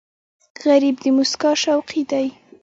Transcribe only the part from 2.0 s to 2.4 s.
دی